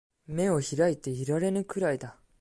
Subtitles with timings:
[0.27, 2.17] 眼を開いていられぬくらいだ